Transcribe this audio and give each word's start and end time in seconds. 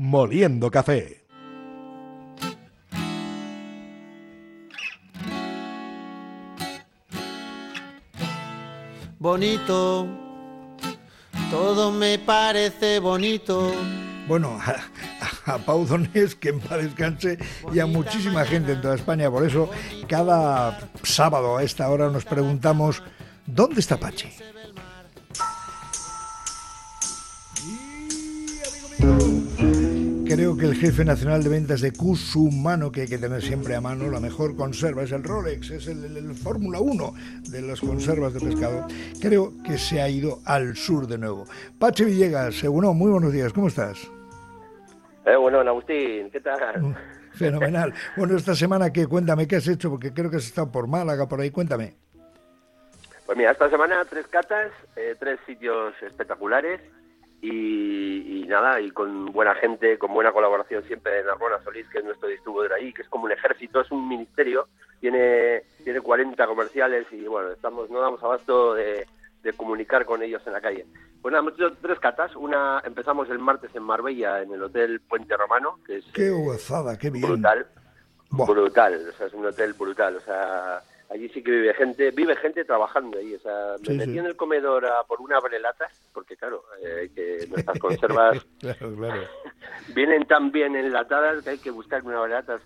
Moliendo 0.00 0.70
Café. 0.70 1.26
Bonito, 9.18 10.08
todo 11.50 11.92
me 11.92 12.18
parece 12.18 12.98
bonito. 12.98 13.74
Bueno, 14.26 14.58
a, 15.44 15.58
Pau 15.58 15.84
Donés, 15.84 16.34
que 16.34 16.48
en 16.48 16.60
paz 16.60 16.82
descanse, 16.82 17.38
y 17.70 17.78
a 17.80 17.84
muchísima 17.84 18.46
gente 18.46 18.72
en 18.72 18.80
toda 18.80 18.94
España. 18.94 19.30
Por 19.30 19.46
eso, 19.46 19.68
cada 20.08 20.80
sábado 21.02 21.58
a 21.58 21.62
esta 21.62 21.90
hora 21.90 22.08
nos 22.08 22.24
preguntamos, 22.24 23.02
¿dónde 23.44 23.80
está 23.80 23.98
Pachi? 23.98 24.30
Creo 30.40 30.56
que 30.56 30.64
el 30.64 30.74
jefe 30.74 31.04
nacional 31.04 31.44
de 31.44 31.50
ventas 31.50 31.82
de 31.82 31.92
Cusumano, 31.92 32.90
que 32.90 33.02
hay 33.02 33.08
que 33.08 33.18
tener 33.18 33.42
siempre 33.42 33.74
a 33.74 33.80
mano, 33.82 34.10
la 34.10 34.20
mejor 34.20 34.56
conserva 34.56 35.02
es 35.02 35.12
el 35.12 35.22
Rolex, 35.22 35.68
es 35.68 35.86
el, 35.86 36.34
Fórmula 36.34 36.80
1 36.80 37.12
de 37.50 37.60
las 37.60 37.78
conservas 37.78 38.32
de 38.32 38.40
pescado, 38.40 38.86
creo 39.20 39.52
que 39.62 39.76
se 39.76 40.00
ha 40.00 40.08
ido 40.08 40.38
al 40.46 40.76
sur 40.76 41.06
de 41.06 41.18
nuevo. 41.18 41.44
Pache 41.78 42.06
Villegas, 42.06 42.54
según 42.54 42.86
muy 42.96 43.10
buenos 43.10 43.34
días, 43.34 43.52
¿cómo 43.52 43.68
estás? 43.68 44.10
Eh, 45.26 45.36
bueno, 45.36 45.60
Agustín, 45.60 46.30
¿qué 46.30 46.40
tal? 46.40 46.84
Mm, 46.84 46.94
fenomenal. 47.34 47.92
Bueno, 48.16 48.34
esta 48.34 48.54
semana, 48.54 48.90
¿qué? 48.90 49.06
Cuéntame, 49.06 49.46
¿qué 49.46 49.56
has 49.56 49.68
hecho? 49.68 49.90
Porque 49.90 50.14
creo 50.14 50.30
que 50.30 50.38
has 50.38 50.46
estado 50.46 50.72
por 50.72 50.86
Málaga, 50.86 51.28
por 51.28 51.42
ahí, 51.42 51.50
cuéntame. 51.50 51.96
Pues 53.26 53.36
mira, 53.36 53.50
esta 53.50 53.68
semana 53.68 54.06
tres 54.08 54.26
catas, 54.28 54.72
eh, 54.96 55.16
tres 55.20 55.38
sitios 55.46 55.92
espectaculares 56.00 56.80
y, 57.42 58.44
nada, 58.48 58.80
y 58.80 58.90
con 58.90 59.26
buena 59.26 59.54
gente, 59.54 59.98
con 59.98 60.12
buena 60.12 60.32
colaboración 60.32 60.82
siempre 60.84 61.20
en 61.20 61.28
Arbona 61.28 61.62
Solís, 61.62 61.88
que 61.88 61.98
es 61.98 62.04
nuestro 62.04 62.28
distribuidor 62.28 62.74
ahí, 62.74 62.92
que 62.92 63.02
es 63.02 63.08
como 63.08 63.24
un 63.24 63.32
ejército, 63.32 63.80
es 63.80 63.90
un 63.90 64.08
ministerio, 64.08 64.68
tiene, 65.00 65.62
tiene 65.82 66.00
40 66.00 66.46
comerciales 66.46 67.06
y 67.12 67.24
bueno, 67.24 67.50
estamos 67.50 67.88
no 67.90 68.00
damos 68.00 68.22
abasto 68.22 68.74
de, 68.74 69.06
comunicar 69.56 70.04
con 70.04 70.22
ellos 70.22 70.42
en 70.46 70.52
la 70.52 70.60
calle. 70.60 70.86
Pues 71.22 71.32
nada, 71.32 71.42
hemos 71.42 71.54
hecho 71.54 71.72
tres 71.80 71.98
catas, 71.98 72.36
una 72.36 72.82
empezamos 72.84 73.28
el 73.30 73.38
martes 73.38 73.74
en 73.74 73.82
Marbella, 73.82 74.42
en 74.42 74.52
el 74.52 74.62
Hotel 74.62 75.00
Puente 75.00 75.36
Romano, 75.36 75.78
que 75.86 75.98
es... 75.98 76.04
¡Qué 76.12 76.30
gozada, 76.30 76.98
qué 76.98 77.10
bien! 77.10 77.26
Brutal, 77.26 77.66
brutal, 78.30 79.08
o 79.08 79.12
sea, 79.12 79.26
es 79.26 79.34
un 79.34 79.46
hotel 79.46 79.72
brutal, 79.72 80.16
o 80.16 80.20
sea 80.20 80.82
allí 81.10 81.28
sí 81.30 81.42
que 81.42 81.50
vive 81.50 81.74
gente, 81.74 82.10
vive 82.12 82.36
gente 82.36 82.64
trabajando 82.64 83.18
ahí. 83.18 83.34
O 83.34 83.40
sea, 83.40 83.74
me 83.86 83.94
metí 83.94 84.18
en 84.18 84.26
el 84.26 84.36
comedor 84.36 84.86
a 84.86 85.02
por 85.04 85.20
una 85.20 85.38
brelatas, 85.40 85.92
porque 86.12 86.36
claro, 86.36 86.64
eh, 86.82 87.10
que 87.14 87.46
nuestras 87.48 87.78
conservas 87.80 88.46
vienen 89.94 90.26
tan 90.26 90.50
bien 90.50 90.76
enlatadas 90.76 91.42
que 91.42 91.50
hay 91.50 91.58
que 91.58 91.70
buscar 91.70 92.02
unas 92.04 92.22
brelatas. 92.22 92.62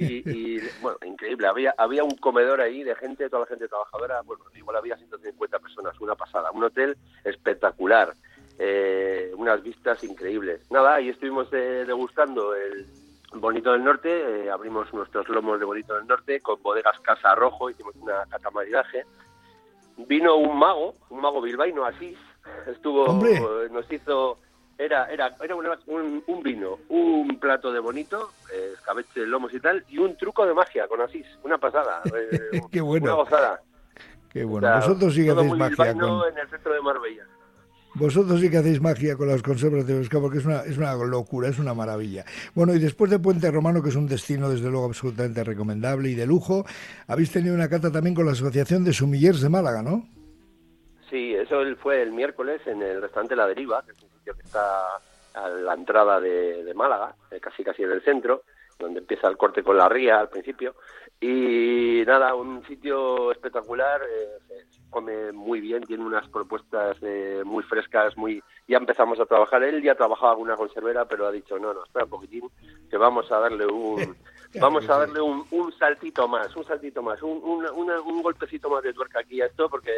Y, 0.00 0.22
y, 0.30 0.60
bueno, 0.80 0.96
increíble, 1.04 1.48
había 1.48 1.74
había 1.76 2.04
un 2.04 2.16
comedor 2.18 2.60
ahí 2.60 2.84
de 2.84 2.94
gente, 2.94 3.28
toda 3.28 3.40
la 3.40 3.46
gente 3.46 3.66
trabajadora, 3.66 4.22
bueno, 4.22 4.44
igual 4.54 4.76
había 4.76 4.96
150 4.96 5.58
personas, 5.58 6.00
una 6.00 6.14
pasada, 6.14 6.52
un 6.52 6.62
hotel 6.62 6.96
espectacular, 7.24 8.14
eh, 8.60 9.32
unas 9.36 9.60
vistas 9.60 10.04
increíbles. 10.04 10.70
Nada, 10.70 10.94
ahí 10.94 11.08
estuvimos 11.08 11.52
eh, 11.52 11.84
degustando 11.84 12.54
el 12.54 12.86
Bonito 13.34 13.72
del 13.72 13.84
Norte, 13.84 14.44
eh, 14.46 14.50
abrimos 14.50 14.92
nuestros 14.94 15.28
lomos 15.28 15.58
de 15.58 15.66
Bonito 15.66 15.94
del 15.94 16.06
Norte 16.06 16.40
con 16.40 16.62
bodegas 16.62 16.98
Casa 17.00 17.34
Rojo, 17.34 17.68
hicimos 17.68 17.94
una 17.96 18.24
catamaridaje. 18.26 19.04
Vino 19.98 20.36
un 20.36 20.58
mago, 20.58 20.94
un 21.10 21.20
mago 21.20 21.42
bilbaíno, 21.42 21.84
Asís, 21.84 22.18
estuvo, 22.66 23.06
nos 23.70 23.92
hizo, 23.92 24.38
era, 24.78 25.10
era, 25.10 25.34
era 25.42 25.56
un, 25.56 26.42
vino, 26.42 26.78
un 26.88 27.38
plato 27.40 27.72
de 27.72 27.80
bonito, 27.80 28.30
eh, 28.52 28.70
escabeche, 28.74 29.26
lomos 29.26 29.52
y 29.52 29.60
tal, 29.60 29.84
y 29.88 29.98
un 29.98 30.16
truco 30.16 30.46
de 30.46 30.54
magia 30.54 30.86
con 30.86 31.00
Asís, 31.00 31.26
una 31.42 31.58
pasada, 31.58 32.00
eh, 32.14 32.60
Qué 32.70 32.80
bueno. 32.80 33.06
una 33.06 33.14
gozada. 33.14 33.60
Qué 34.30 34.44
bueno, 34.44 34.72
vosotros 34.76 35.14
sí 35.14 35.24
que 35.24 35.32
hacéis 35.32 35.54
magia 35.54 35.94
con... 35.94 36.28
en 36.28 36.38
el 36.38 36.48
centro 36.48 36.72
de 36.72 36.80
Marbella. 36.80 37.26
Vosotros 37.98 38.40
sí 38.40 38.48
que 38.48 38.58
hacéis 38.58 38.80
magia 38.80 39.16
con 39.16 39.26
las 39.26 39.42
conservas 39.42 39.84
de 39.84 39.98
pescado 39.98 40.22
porque 40.22 40.38
es 40.38 40.46
una, 40.46 40.60
es 40.60 40.78
una 40.78 40.94
locura, 40.94 41.48
es 41.48 41.58
una 41.58 41.74
maravilla. 41.74 42.24
Bueno, 42.54 42.72
y 42.72 42.78
después 42.78 43.10
de 43.10 43.18
Puente 43.18 43.50
Romano, 43.50 43.82
que 43.82 43.88
es 43.88 43.96
un 43.96 44.06
destino 44.06 44.48
desde 44.48 44.70
luego 44.70 44.86
absolutamente 44.86 45.42
recomendable 45.42 46.08
y 46.08 46.14
de 46.14 46.24
lujo, 46.24 46.64
habéis 47.08 47.32
tenido 47.32 47.56
una 47.56 47.68
cata 47.68 47.90
también 47.90 48.14
con 48.14 48.24
la 48.24 48.32
Asociación 48.32 48.84
de 48.84 48.92
Sumillers 48.92 49.40
de 49.40 49.48
Málaga, 49.48 49.82
¿no? 49.82 50.06
Sí, 51.10 51.34
eso 51.34 51.60
fue 51.82 52.00
el 52.00 52.12
miércoles 52.12 52.60
en 52.66 52.82
el 52.82 53.02
restaurante 53.02 53.34
La 53.34 53.48
Deriva, 53.48 53.82
que 53.84 53.90
es 53.90 54.00
un 54.00 54.10
sitio 54.10 54.34
que 54.34 54.42
está 54.42 54.78
a 55.34 55.48
la 55.48 55.74
entrada 55.74 56.20
de, 56.20 56.72
Málaga, 56.76 57.16
eh, 57.32 57.40
casi 57.40 57.64
casi 57.64 57.82
en 57.82 57.90
el 57.90 58.02
centro, 58.02 58.42
donde 58.78 59.00
empieza 59.00 59.28
el 59.28 59.36
corte 59.36 59.62
con 59.62 59.76
la 59.76 59.88
ría 59.88 60.20
al 60.20 60.28
principio. 60.28 60.74
Y 61.20 62.02
nada, 62.06 62.34
un 62.34 62.64
sitio 62.66 63.32
espectacular, 63.32 64.00
eh, 64.02 64.64
come 64.88 65.32
muy 65.32 65.60
bien, 65.60 65.82
tiene 65.82 66.04
unas 66.04 66.28
propuestas 66.28 66.96
eh, 67.02 67.42
muy 67.44 67.64
frescas, 67.64 68.16
muy 68.16 68.42
ya 68.68 68.78
empezamos 68.78 69.18
a 69.18 69.26
trabajar. 69.26 69.62
Él 69.64 69.82
ya 69.82 69.94
trabajaba 69.94 70.34
con 70.34 70.44
una 70.44 70.56
conservera, 70.56 71.06
pero 71.06 71.26
ha 71.26 71.32
dicho, 71.32 71.58
no, 71.58 71.74
no, 71.74 71.84
espera 71.84 72.04
un 72.04 72.10
poquitín, 72.10 72.50
que 72.88 72.96
vamos 72.96 73.30
a 73.32 73.38
darle 73.38 73.66
un... 73.66 74.16
Vamos 74.58 74.88
a 74.88 75.00
darle 75.00 75.20
un, 75.20 75.44
un 75.50 75.70
saltito 75.72 76.26
más, 76.26 76.56
un 76.56 76.64
saltito 76.64 77.02
más, 77.02 77.22
un, 77.22 77.42
un 77.44 78.22
golpecito 78.22 78.70
más 78.70 78.82
de 78.82 78.94
tuerca 78.94 79.20
aquí 79.20 79.42
a 79.42 79.44
esto, 79.44 79.68
porque 79.68 79.92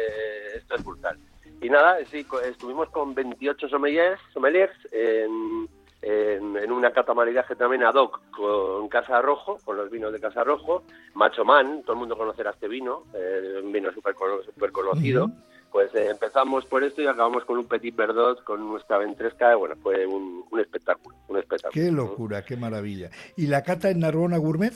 esto 0.57 0.75
es 0.75 0.83
brutal. 0.83 1.17
Y 1.61 1.69
nada, 1.69 2.03
sí, 2.05 2.25
estuvimos 2.43 2.89
con 2.89 3.13
28 3.13 3.69
sommeliers, 3.69 4.19
sommeliers 4.33 4.75
en, 4.91 5.69
en, 6.01 6.71
una 6.71 6.91
catamaridaje 6.91 7.55
también 7.55 7.83
ad 7.83 7.95
hoc 7.95 8.21
con 8.31 8.87
Casa 8.87 9.21
Rojo, 9.21 9.57
con 9.63 9.77
los 9.77 9.89
vinos 9.89 10.11
de 10.11 10.19
Casa 10.19 10.43
Rojo, 10.43 10.83
Macho 11.13 11.45
Man, 11.45 11.83
todo 11.83 11.93
el 11.93 11.99
mundo 11.99 12.17
conocerá 12.17 12.51
este 12.51 12.67
vino, 12.67 13.03
eh, 13.13 13.61
un 13.63 13.71
vino 13.71 13.91
súper 13.91 14.15
super 14.45 14.71
conocido. 14.71 15.29
Pues 15.71 15.93
eh, 15.95 16.09
empezamos 16.09 16.65
por 16.65 16.83
esto 16.83 17.01
y 17.01 17.07
acabamos 17.07 17.45
con 17.45 17.57
un 17.57 17.65
Petit 17.65 17.95
Verdot, 17.95 18.43
con 18.43 18.67
nuestra 18.67 18.97
ventresca, 18.97 19.55
bueno, 19.55 19.75
fue 19.81 20.05
un, 20.05 20.43
espectáculo, 20.59 21.15
un 21.29 21.37
espectáculo. 21.37 21.71
Qué 21.71 21.91
locura, 21.91 22.43
qué 22.43 22.57
maravilla. 22.57 23.09
¿Y 23.37 23.47
la 23.47 23.63
cata 23.63 23.89
en 23.89 23.99
Narbona 23.99 24.37
Gourmet? 24.37 24.73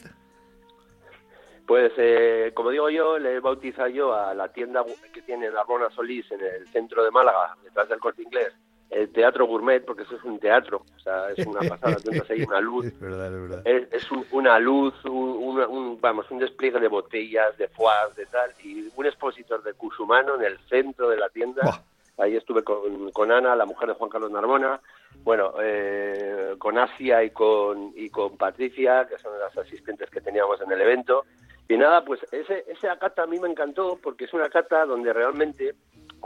Pues, 1.67 1.91
eh, 1.97 2.51
como 2.53 2.69
digo 2.69 2.89
yo, 2.89 3.19
le 3.19 3.35
he 3.35 3.39
bautizado 3.41 3.89
yo 3.89 4.13
a 4.13 4.33
la 4.33 4.53
tienda 4.53 4.85
que 5.11 5.21
tiene 5.23 5.49
Narbona 5.49 5.89
Solís 5.89 6.31
en 6.31 6.39
el 6.39 6.67
centro 6.69 7.03
de 7.03 7.11
Málaga, 7.11 7.57
detrás 7.63 7.89
del 7.89 7.99
Corte 7.99 8.21
Inglés, 8.21 8.53
el 8.89 9.11
teatro 9.11 9.45
gourmet, 9.45 9.83
porque 9.83 10.03
eso 10.03 10.15
es 10.15 10.23
un 10.23 10.39
teatro, 10.39 10.83
o 10.95 10.99
sea, 10.99 11.29
es 11.31 11.45
una 11.45 11.59
pasada, 11.69 11.97
entonces 11.97 12.29
hay 12.29 12.43
una 12.43 12.61
luz, 12.61 12.85
es, 12.85 12.99
verdad, 12.99 13.27
es, 13.27 13.49
verdad. 13.49 13.61
es, 13.65 14.07
una 14.31 14.59
luz, 14.59 14.93
un, 15.05 15.97
vamos, 15.99 16.29
un 16.31 16.39
despliegue 16.39 16.79
de 16.79 16.87
botellas, 16.87 17.57
de 17.57 17.67
foie, 17.67 17.91
de 18.15 18.25
tal, 18.27 18.51
y 18.63 18.89
un 18.95 19.05
expositor 19.05 19.63
de 19.63 19.73
Cusumano 19.73 20.35
en 20.35 20.43
el 20.43 20.59
centro 20.69 21.09
de 21.09 21.17
la 21.17 21.29
tienda, 21.29 21.83
ahí 22.17 22.35
estuve 22.35 22.63
con, 22.63 23.11
con, 23.11 23.31
Ana, 23.31 23.55
la 23.55 23.65
mujer 23.65 23.89
de 23.89 23.95
Juan 23.95 24.09
Carlos 24.09 24.31
Narmona, 24.31 24.79
bueno, 25.23 25.53
eh, 25.61 26.55
con 26.57 26.77
Asia 26.77 27.23
y 27.23 27.31
con, 27.31 27.91
y 27.95 28.09
con 28.09 28.37
Patricia, 28.37 29.07
que 29.07 29.17
son 29.17 29.37
las 29.39 29.57
asistentes 29.57 30.09
que 30.09 30.21
teníamos 30.21 30.61
en 30.61 30.71
el 30.71 30.81
evento, 30.81 31.25
y 31.67 31.77
nada, 31.77 32.05
pues 32.05 32.21
ese, 32.31 32.63
ese 32.67 32.87
acata 32.89 33.23
a 33.23 33.27
mí 33.27 33.39
me 33.39 33.49
encantó, 33.49 33.97
porque 34.01 34.25
es 34.25 34.33
una 34.33 34.49
cata 34.49 34.85
donde 34.85 35.11
realmente 35.11 35.73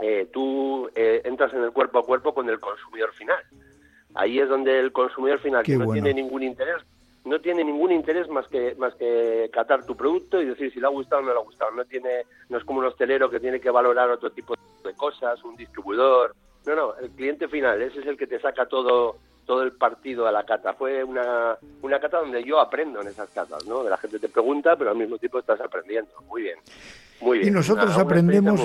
eh, 0.02 0.28
tú 0.32 0.88
eh, 0.94 1.22
entras 1.24 1.52
en 1.52 1.62
el 1.62 1.72
cuerpo 1.72 1.98
a 1.98 2.06
cuerpo 2.06 2.34
con 2.34 2.48
el 2.48 2.60
consumidor 2.60 3.12
final. 3.12 3.38
Ahí 4.14 4.40
es 4.40 4.48
donde 4.48 4.78
el 4.78 4.92
consumidor 4.92 5.38
final, 5.40 5.64
que 5.64 5.76
no 5.76 5.92
tiene 5.92 6.12
ningún 6.14 6.42
interés, 6.42 6.82
no 7.24 7.40
tiene 7.40 7.62
ningún 7.62 7.92
interés 7.92 8.28
más 8.28 8.46
que 8.48 8.74
más 8.76 8.94
que 8.94 9.48
catar 9.52 9.84
tu 9.84 9.96
producto 9.96 10.40
y 10.40 10.46
decir 10.46 10.72
si 10.72 10.80
le 10.80 10.86
ha 10.86 10.90
gustado 10.90 11.22
o 11.22 11.24
no 11.24 11.32
le 11.32 11.38
ha 11.38 11.42
gustado. 11.42 11.70
No 11.72 11.84
tiene, 11.84 12.24
no 12.48 12.58
es 12.58 12.64
como 12.64 12.80
un 12.80 12.86
hostelero 12.86 13.30
que 13.30 13.40
tiene 13.40 13.60
que 13.60 13.70
valorar 13.70 14.10
otro 14.10 14.30
tipo 14.30 14.54
de 14.84 14.94
cosas, 14.94 15.42
un 15.44 15.56
distribuidor. 15.56 16.34
No, 16.66 16.74
no, 16.74 16.94
el 16.96 17.10
cliente 17.10 17.48
final, 17.48 17.80
ese 17.80 18.00
es 18.00 18.06
el 18.06 18.16
que 18.16 18.26
te 18.26 18.40
saca 18.40 18.66
todo 18.66 19.16
todo 19.50 19.64
el 19.64 19.72
partido 19.72 20.28
a 20.28 20.32
la 20.32 20.44
cata. 20.44 20.74
Fue 20.74 21.02
una, 21.02 21.58
una 21.82 21.98
cata 21.98 22.18
donde 22.18 22.44
yo 22.44 22.60
aprendo 22.60 23.00
en 23.00 23.08
esas 23.08 23.28
catas, 23.30 23.66
¿no? 23.66 23.82
La 23.82 23.96
gente 23.96 24.20
te 24.20 24.28
pregunta, 24.28 24.76
pero 24.76 24.90
al 24.90 24.96
mismo 24.96 25.18
tiempo 25.18 25.40
estás 25.40 25.60
aprendiendo. 25.60 26.12
Muy 26.28 26.42
bien. 26.42 26.58
Muy 27.20 27.38
bien. 27.38 27.48
Y 27.48 27.50
nosotros 27.50 27.98
aprendemos, 27.98 28.60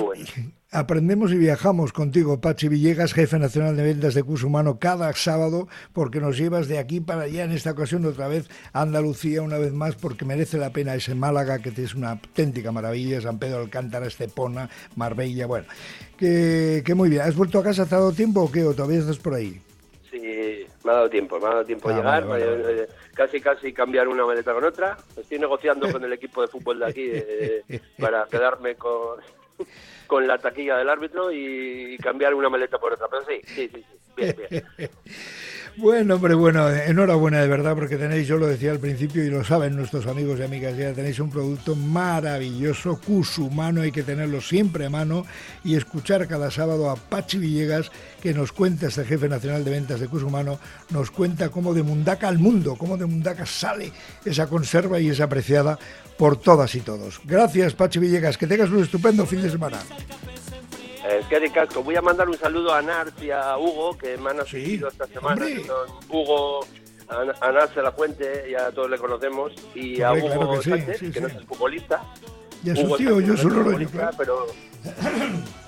aprendemos 0.70 1.32
y 1.32 1.36
viajamos 1.36 1.92
contigo, 1.92 2.40
Pachi 2.40 2.68
Villegas, 2.68 3.14
jefe 3.14 3.38
nacional 3.38 3.76
de 3.76 3.82
ventas 3.82 4.14
de 4.14 4.22
Curso 4.22 4.46
Humano, 4.46 4.78
cada 4.78 5.12
sábado, 5.14 5.68
porque 5.92 6.20
nos 6.20 6.36
llevas 6.36 6.68
de 6.68 6.78
aquí 6.78 7.00
para 7.00 7.22
allá, 7.22 7.44
en 7.44 7.52
esta 7.52 7.70
ocasión 7.70 8.04
otra 8.04 8.28
vez 8.28 8.48
a 8.72 8.82
Andalucía, 8.82 9.42
una 9.42 9.58
vez 9.58 9.72
más, 9.72 9.94
porque 9.94 10.24
merece 10.24 10.58
la 10.58 10.70
pena 10.70 10.94
ese 10.94 11.14
Málaga, 11.14 11.60
que 11.60 11.70
es 11.70 11.94
una 11.94 12.12
auténtica 12.12 12.72
maravilla, 12.72 13.20
San 13.20 13.38
Pedro 13.38 13.58
Alcántara, 13.58 14.06
Estepona, 14.06 14.68
Marbella, 14.96 15.46
bueno, 15.46 15.66
que, 16.16 16.82
que 16.84 16.94
muy 16.94 17.10
bien. 17.10 17.22
¿Has 17.22 17.36
vuelto 17.36 17.58
a 17.58 17.62
casa 17.64 17.82
hace 17.82 17.94
dado 17.94 18.12
tiempo 18.12 18.42
o 18.42 18.50
qué? 18.50 18.64
¿O 18.64 18.74
todavía 18.74 18.98
estás 18.98 19.18
por 19.18 19.34
ahí? 19.34 19.60
Sí, 20.10 20.66
me 20.84 20.90
ha 20.90 20.94
dado 20.94 21.10
tiempo, 21.10 21.38
me 21.38 21.46
ha 21.46 21.50
dado 21.50 21.64
tiempo 21.64 21.88
a 21.88 21.92
ah, 21.92 21.96
llegar, 21.96 22.40
eh, 22.40 22.82
eh, 22.82 22.88
casi 23.14 23.40
casi 23.40 23.72
cambiar 23.72 24.08
una 24.08 24.24
maleta 24.24 24.52
con 24.52 24.64
otra. 24.64 24.96
Estoy 25.16 25.38
negociando 25.38 25.90
con 25.90 26.02
el 26.02 26.12
equipo 26.12 26.42
de 26.42 26.48
fútbol 26.48 26.80
de 26.80 26.86
aquí 26.86 27.08
eh, 27.12 27.62
para 27.98 28.26
quedarme 28.26 28.74
con, 28.76 29.20
con 30.06 30.26
la 30.26 30.38
taquilla 30.38 30.76
del 30.76 30.88
árbitro 30.88 31.32
y 31.32 31.96
cambiar 31.98 32.34
una 32.34 32.48
maleta 32.48 32.78
por 32.78 32.92
otra. 32.92 33.08
Pero 33.08 33.24
sí, 33.24 33.40
sí, 33.44 33.70
sí, 33.72 33.84
bien, 34.16 34.36
bien. 34.50 34.64
Bueno, 35.78 36.14
hombre, 36.14 36.34
bueno, 36.34 36.70
enhorabuena 36.70 37.42
de 37.42 37.48
verdad 37.48 37.74
porque 37.74 37.98
tenéis, 37.98 38.26
yo 38.26 38.38
lo 38.38 38.46
decía 38.46 38.70
al 38.70 38.78
principio 38.78 39.22
y 39.22 39.28
lo 39.28 39.44
saben 39.44 39.76
nuestros 39.76 40.06
amigos 40.06 40.40
y 40.40 40.42
amigas, 40.42 40.74
ya 40.74 40.94
tenéis 40.94 41.20
un 41.20 41.30
producto 41.30 41.76
maravilloso, 41.76 42.98
cusumano, 42.98 43.82
hay 43.82 43.92
que 43.92 44.02
tenerlo 44.02 44.40
siempre 44.40 44.86
a 44.86 44.90
mano 44.90 45.26
y 45.64 45.76
escuchar 45.76 46.26
cada 46.28 46.50
sábado 46.50 46.88
a 46.88 46.96
Pachi 46.96 47.36
Villegas 47.36 47.92
que 48.22 48.32
nos 48.32 48.52
cuenta, 48.52 48.86
este 48.86 49.04
jefe 49.04 49.28
nacional 49.28 49.66
de 49.66 49.70
ventas 49.70 50.00
de 50.00 50.08
Cusumano, 50.08 50.58
nos 50.88 51.10
cuenta 51.10 51.50
cómo 51.50 51.74
de 51.74 51.82
Mundaca 51.82 52.26
al 52.26 52.38
mundo, 52.38 52.76
cómo 52.78 52.96
de 52.96 53.04
Mundaca 53.04 53.44
sale 53.44 53.92
esa 54.24 54.48
conserva 54.48 54.98
y 54.98 55.10
es 55.10 55.20
apreciada 55.20 55.78
por 56.18 56.36
todas 56.36 56.74
y 56.74 56.80
todos. 56.80 57.20
Gracias 57.24 57.74
Pachi 57.74 57.98
Villegas, 57.98 58.38
que 58.38 58.46
tengas 58.46 58.70
un 58.70 58.82
estupendo 58.82 59.26
fin 59.26 59.42
de 59.42 59.50
semana. 59.50 59.78
Eh, 61.08 61.22
qué 61.28 61.38
ricasco. 61.38 61.82
Voy 61.82 61.96
a 61.96 62.02
mandar 62.02 62.28
un 62.28 62.36
saludo 62.36 62.74
a 62.74 62.82
Nars 62.82 63.12
y 63.22 63.30
a 63.30 63.56
Hugo, 63.56 63.96
que 63.96 64.16
me 64.16 64.30
han 64.30 64.40
asistido 64.40 64.88
esta 64.88 65.06
semana. 65.06 65.46
Hugo, 66.08 66.66
a, 67.08 67.52
Nars 67.52 67.74
de 67.74 67.82
la 67.82 67.92
Fuente, 67.92 68.48
ya 68.50 68.70
todos 68.72 68.90
le 68.90 68.98
conocemos, 68.98 69.52
y 69.74 70.02
a 70.02 70.12
Hugo 70.12 70.58
que 70.58 70.70
Sánchez, 70.70 71.12
que 71.12 71.20
no 71.20 71.28
es 71.28 71.44
futbolista. 71.44 72.02
Y 72.64 72.70
a 72.70 72.76
su 72.76 72.96
tío, 72.96 73.20
yo 73.20 73.36
soy 73.36 73.52
Loroño, 73.52 73.88
pero... 74.18 74.46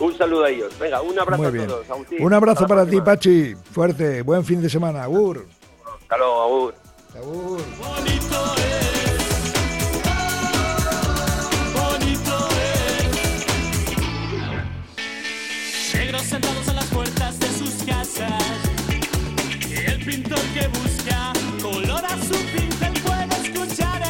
un 0.00 0.18
saludo 0.18 0.44
a 0.44 0.50
ellos. 0.50 0.76
Venga, 0.78 1.00
un 1.02 1.18
abrazo 1.18 1.44
a 1.44 1.52
todos. 1.52 1.86
Un 2.18 2.34
abrazo 2.34 2.66
para 2.66 2.86
ti, 2.86 3.00
Pachi. 3.00 3.54
Fuerte. 3.54 4.22
Buen 4.22 4.44
fin 4.44 4.60
de 4.60 4.68
semana. 4.68 5.04
Agur. 5.04 5.46
Hasta 6.00 6.18
luego, 6.18 6.42
Agur. 6.42 6.74
Agur. 7.16 8.73
Los 16.24 16.30
sentados 16.30 16.73